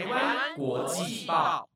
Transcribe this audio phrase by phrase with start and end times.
[0.00, 1.68] 台湾国际报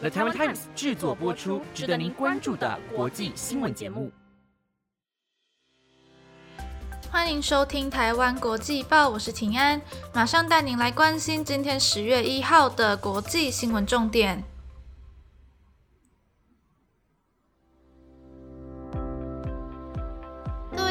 [0.00, 4.10] ，The Taiwan Times 制作播出，值得您关注的国际新闻节目。
[7.10, 9.78] 欢迎收听台湾国际报，我是秦安，
[10.14, 14.42] 马上带您来关心今天十月一号的国际新闻重点。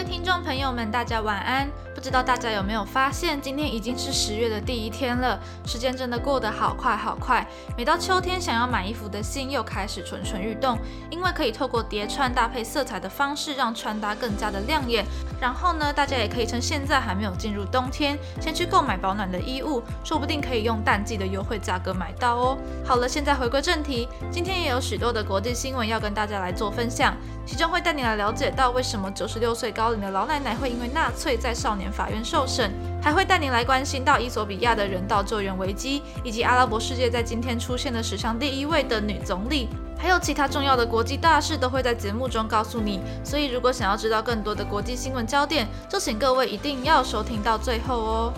[0.05, 1.67] 听众朋友们，大家晚安。
[1.95, 7.45] 不知道大家有没有发现，今天已经是十月的第一天了，时间真的过得好快好快。
[7.75, 10.77] 每到秋天，想要买衣服的心又开始蠢蠢欲动，
[11.09, 15.03] 因为可以透过叠穿搭配色彩的方式，让穿搭更加的亮眼。
[15.41, 22.57] 然后呢，大家也可以趁现在还没有进入冬天，先去购买保暖的衣物，说不定可以用淡季的优惠价格买到哦。
[22.85, 27.15] 好了，现在回归正题，今天也有许多的国际新闻要跟大家来做分享，
[27.45, 31.85] 其中会带你来了解到为什么九十六岁高龄的老奶奶会因为纳粹在少年。
[31.95, 42.99] 法院受审，还会带你来关心到伊索比亚的人道救援危机，以及阿拉伯世界在今天出现的史上第一位的女总理，还有其他重要的国际大事都会在节目中告诉你。
[43.23, 48.33] 所以，如果想要知道更多的国际新闻焦点，就请各位一定要收听到最后哦。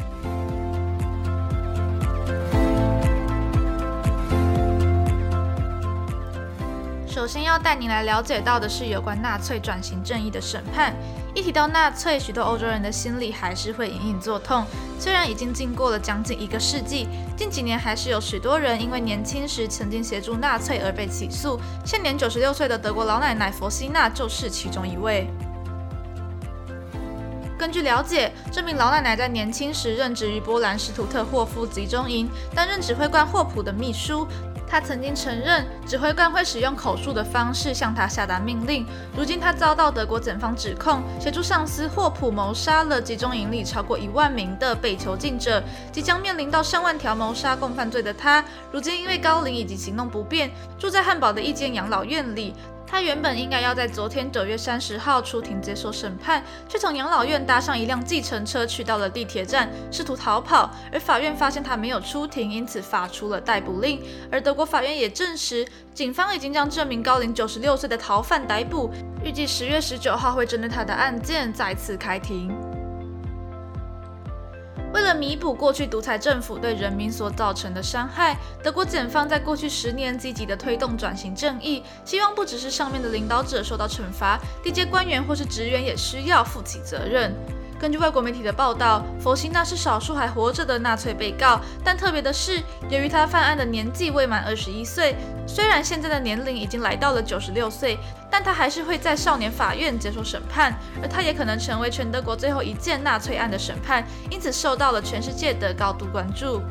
[7.17, 10.95] 首先要带您来了解到的是有关纳粹转型正义的审判。
[11.33, 14.63] 一提到纳粹，许多欧洲人的心里还是会隐隐作痛。
[14.99, 21.59] 虽然已经经过了将近一个世纪，近几年还是有许多人因为年轻时曾经协助纳粹而被起诉。
[21.83, 25.27] 现年九十六岁的德国老奶奶佛西娜就是其中一位。
[27.57, 34.27] 根据了解，这名老奶奶在年轻时任职于波兰施图特霍夫集中营，担任指挥官霍普的秘书。
[34.69, 38.85] 他曾经承认，指挥官会使用口述的方式向他下达命令。
[39.15, 45.63] 如今，他遭到德国检方指控，协助上司霍普谋杀了集中营里超过一万名的被囚禁者。
[45.91, 52.53] 即将面临到上万条谋杀共犯罪的他，如今因为高龄以及行动不便，住在汉堡的一间养老院里。
[52.87, 60.71] 他原本应该要在昨天九月三十号出庭接受审判，却从养老院搭上一辆计程车去到了地铁站，试图逃跑。
[60.91, 64.01] 而法院发现他没有出庭，因此发出了逮捕令。
[64.31, 68.89] 而德国法院也证实，警方已经将这名高龄九十六岁的逃犯逮捕，
[69.21, 72.55] 预计十月十九号会针对他的案件再次开庭。
[74.93, 87.33] 为了弥补过去独裁政府对人民所造成的伤害，德国检方在过去十年积极的推动转型正义，希望不只是上面的领导者受到惩罚，地阶官员或是职员也需要负起责任。
[87.79, 95.15] 根据外国媒体的报道，佛西娜是少数还活着的纳粹被告，但特别的是，由于他犯案的年纪未满二十一岁，
[95.45, 97.99] 虽然现在的年龄已经来到了九十六岁，
[98.31, 100.73] 但他还是会在少年法院接受审判，
[101.03, 106.61] 而他也可能成为全德国最后一件纳粹案的审判，因此受到了全世界的高度关注。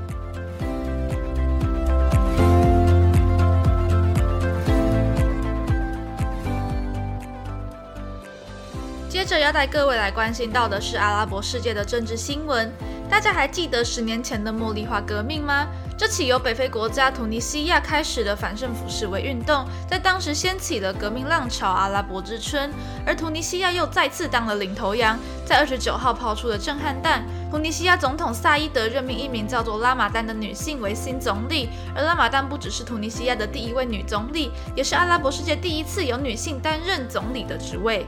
[9.26, 12.72] 着要带各位来关心到的是阿拉伯世界的政治新闻。
[13.08, 15.66] 大家还记得十年前的茉莉花革命吗？
[15.96, 22.70] 这起由北非国家突尼西亚开始的反政府示威运动，在当时掀起了革命浪潮——阿拉伯之春。
[23.06, 31.68] 而突尼西亚又再次当了领头羊，在二十九号抛出了震撼弹：突尼西亚总统萨伊德任命一名叫做拉马丹的女性为新总理。
[31.94, 38.04] 而拉马丹不只是突尼西亚的第一位女总理，也是阿拉伯世界第一次有女性担任总理的职位。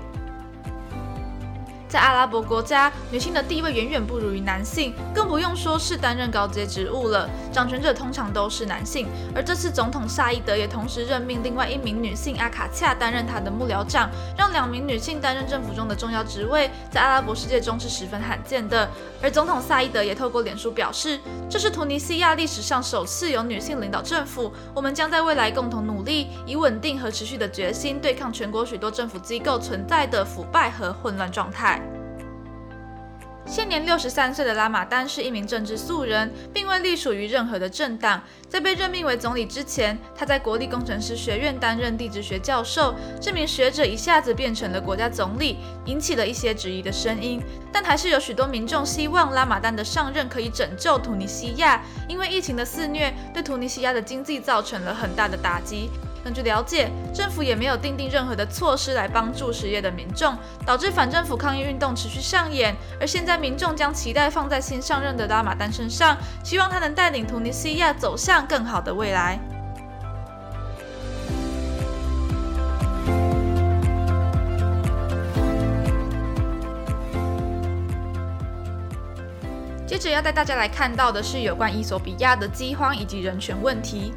[1.89, 7.29] 在阿拉伯国家，女性的地位远远不如于男性，更不用说是担任高阶职务了。
[7.51, 18.89] 掌权者通常都是男性，而这次总统萨伊德也同时任命另外一名女性阿卡恰担任他的幕僚长，让两名女性担任政府中的重要职位，在阿拉伯世界中是十分罕见的。
[19.23, 21.19] 而总统萨伊德也透过脸书表示，
[21.49, 31.78] 这是突尼西亚历史上首次有女性领导政府，我们将在未来共同努力，以稳定和持续的决心对抗全国许多政府机构存在的腐败和混乱状态。
[33.51, 38.23] 现年六十三岁的拉马丹是一名政治素人，并未隶属于任何的政党。
[38.47, 42.95] 在被任命为总理之前，他在国立工程师学院担任地质学教授。
[43.19, 45.57] 这名学者一下子变成了国家总理，
[45.87, 47.43] 引起了一些质疑的声音。
[47.73, 55.89] 但还是有许多民众希望拉马丹的上任可以拯救突尼西亚，因为疫情的肆虐对突尼西亚的经济造成了很大的打击。
[56.25, 60.37] 根据了解，政府也没有定定任何的措施来帮助失业的民众，
[60.67, 62.77] 导致反政府抗议运动持续上演。
[63.01, 69.39] 而现在，民众将期待放在新上任的拉马丹身上，希望他能带领突尼西亚走向更好的未来。
[79.87, 84.13] 接着要带大家来看到的是有关伊索比亚的饥荒以及人权问题。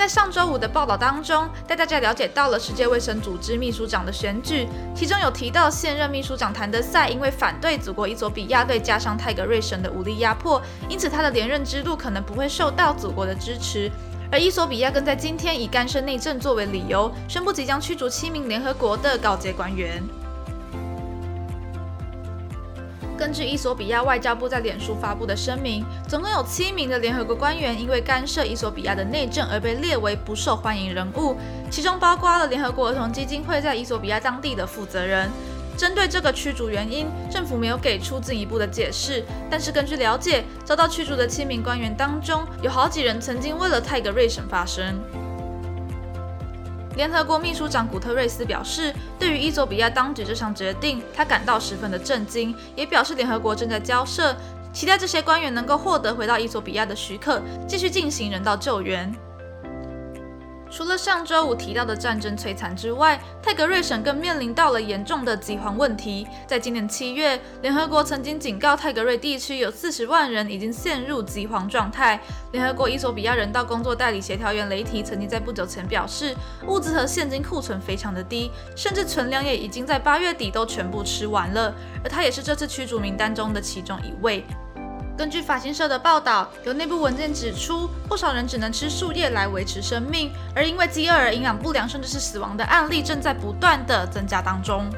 [0.00, 10.58] 在上周五的报道当中，带大家了解到了世界卫生组织秘书长的选举，其中有提到现任秘书长谭德赛因为反对祖国伊索比亚对加上泰格瑞省的武力压迫，
[10.88, 13.92] 因此他的连任之路可能不会受到祖国的支持。
[14.32, 20.02] 而伊索比亚更在今天以干涉内政作为理由，宣布即将驱逐七名联合国的高阶官员。
[23.20, 31.36] 根据伊索比亚外交部在脸书发布的声明，总共有七名的联合国官员因为干涉伊索比亚的内政而被列为不受欢迎人物，
[31.70, 35.28] 其中包括了联合国儿童基金会在伊索比亚当地的负责人。
[35.76, 39.22] 针对这个驱逐原因，政府没有给出进一步的解释。
[39.50, 44.98] 但是根据了解，遭到驱逐的七名官员当中，有好几人曾经为了泰格瑞省发声。
[47.00, 54.36] 联合国秘书长古特瑞斯表示，对于伊索比亚当局这项决定，他感到十分的震惊，也表示联合国正在交涉，
[54.70, 59.10] 期待这些官员能够获得回到伊索比亚的许可，继续进行人道救援。
[60.70, 66.26] 除了上周五提到的战争摧残之外，泰格瑞省更面临到了严重的饥荒问题。
[66.46, 72.20] 在今年七月，联合国曾经警告泰格瑞地区有四十万人已经陷入饥荒状态。
[72.52, 76.36] 联合国伊索比亚人道工作代理协调员雷提曾经在不久前表示，
[76.68, 81.74] 物资和现金库存非常的低，甚至存粮也已经在八月底都全部吃完了。
[82.04, 84.44] 而他也是这次驱逐名单中的其中一位。
[85.20, 94.88] 根据法新社的报道，有内部文件指出，不少人只能吃树叶来维持生命，而因为饥饿而营养不良甚至是死亡的案例正在不断的增加当中。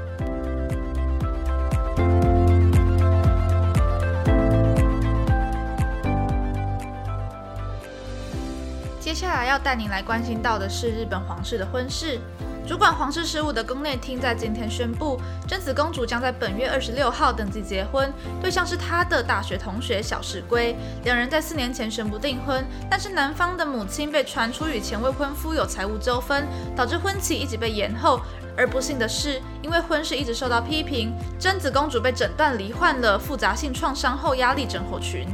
[9.00, 12.20] 接下来要带您来关心到的是日本皇室的婚事。
[12.64, 18.10] 主管皇室事务的宫内厅在今天宣布，贞子公主将在本月二十六号登记结婚，
[18.40, 20.76] 对象是她的大学同学小室圭。
[21.02, 28.20] 两人在四年前宣布订婚，但是男方的母亲被传出与前未婚夫有财务纠纷，导致婚期一直被延后。
[28.56, 35.26] 而不幸的是，因为婚事一直受到批评，贞子公主被诊断罹患了复杂性创伤后压力症候群。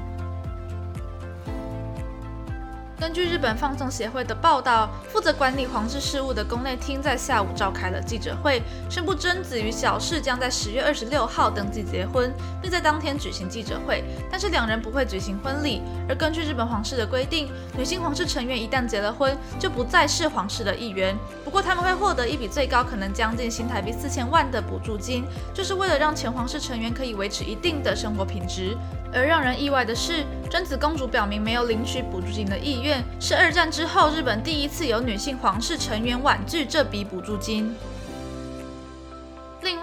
[3.00, 8.60] 根据日本放送协会的报道，负责管理皇室事务的宫内厅在下午召开了记者会，
[8.90, 14.02] 宣布贞子与小室将在十月二十六号登记结婚，并在当天举行记者会。
[14.28, 15.80] 但是两人不会举行婚礼。
[16.08, 21.16] 而根据日本皇室的规定，女性皇室成员一旦结了婚，就不再是皇室的一员。
[21.44, 25.24] 不过他们会获得一笔最高可能将近新台币四千万的补助金，
[25.54, 28.76] 就是为了让前皇室成员可以维持一定的生活品质。
[29.12, 37.74] 而让人意外的是，贞子公主表明没有领取补助金的意愿，是二战之后日本第一次有女性皇室成员婉拒这笔补助金。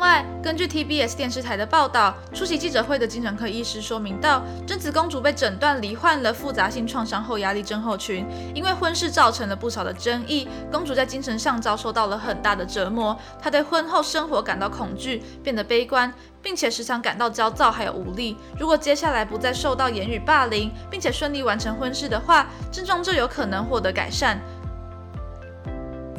[0.06, 8.24] 另外，根据 TBS 电视台的报道，出席记者会的精神科医师说明到，贞子公主被诊断罹患了复杂性创伤后压力症候群，
[8.54, 18.38] 因为婚事造成了不少的争议，公主在精神上遭受到了很大的折磨，她对婚后生活感到恐惧，变得悲观，并且时常感到焦躁还有无力。
[18.60, 24.40] 如果接下来不再受到言语霸凌，并且顺利完成婚事的话，症状就有可能获得改善。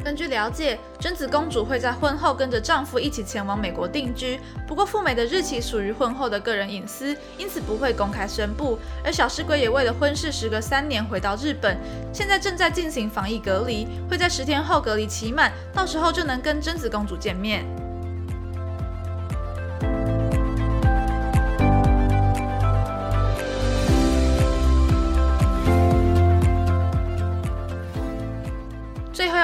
[0.07, 4.39] 根据了解，贞子公主会在婚后跟着丈夫一起前往美国定居。
[4.65, 8.79] 不过，赴美的日期属于婚后的个人隐私，因此不会公开宣布。
[9.03, 11.75] 而小石鬼也为了婚事，时隔三年回到日本，
[12.13, 17.65] 现在正在进行防疫隔离，会在十天后隔离期满，到时候就能跟贞子公主见面。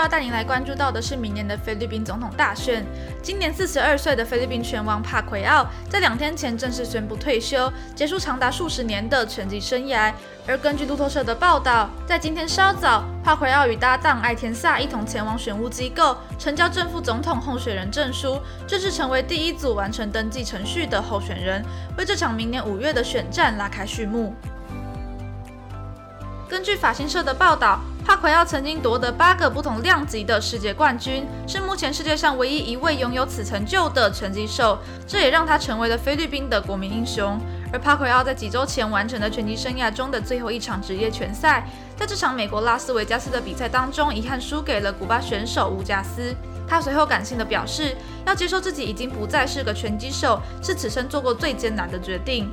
[0.03, 2.85] 要带您来关注到的是明年的菲律宾总统大选。
[3.21, 10.11] 今年四十二岁的菲律宾拳王帕奎奥在两天前正式宣布退休，结束长达数十年的拳击生涯。
[10.45, 21.63] 而根据路透社的报道，在今天稍早，帕奎奥与搭档艾田萨一同前往选务机构呈交正副总统候选人证书，正式成为第一组完成登记程序的候选人，
[21.97, 24.35] 为这场明年五月的选战拉开序幕。
[26.53, 27.79] 根据法新社的报道。
[28.05, 37.39] 帕奎奥曾经夺得八个不同量级的世界冠军，是目前世界上唯一一位拥有此成就的拳击手，这也让他成为了菲律宾的国民英雄。
[37.71, 41.65] 而帕奎奥在几周前完成了拳击生涯中的最后一场职业拳赛，
[41.97, 46.35] 在这场美国拉斯维加斯的比赛当中，遗憾输给了古巴选手乌加斯。
[46.67, 47.95] 他随后感性的表示，
[48.27, 52.51] 要接受自己已经不再是个拳击手，是此生做过最艰难的决定。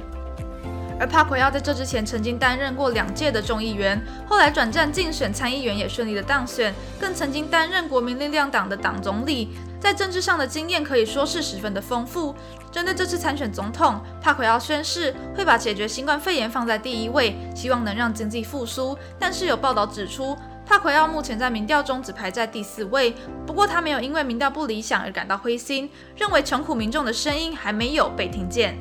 [1.01, 9.49] 而帕奎奥在这之前曾经担任过两届的众议员，后来转战竞选参议员也顺利的当选，更曾经担任国民力量党的党总理，
[9.81, 12.35] 在政治上的经验可以说是十分的丰富。
[12.71, 18.97] 针对这次参选总统，帕奎奥宣誓会把解决新冠肺炎放在第一位，希望能让经济复苏。
[19.19, 23.15] 但是有报道指出，帕奎奥目前在民调中只排在第四位。
[23.47, 28.77] 不过他没有因为民调不理想而感到灰心，认为穷苦民众的声音还没有被听见。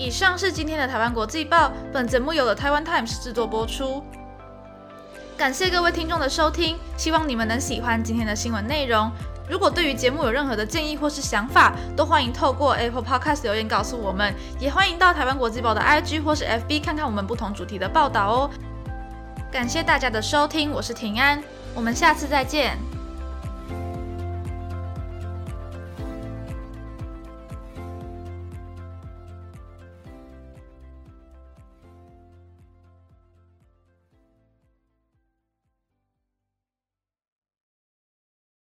[0.00, 4.02] 以上是今天的台湾国际报，本节目由了台湾 Times 制作播出。
[5.36, 9.12] 感谢各位听众的收听，希望你们能喜欢今天的新闻内容。
[9.46, 18.50] 如果对于节目有任何的建议或是想法，都欢迎透过 Apple Podcast 留言告诉我们，也欢迎到台湾国际报的 IG 或是 FB 看看我们不同主题的报道哦。
[19.52, 21.42] 感谢大家的收听，我是平安，
[21.74, 22.78] 我们下次再见。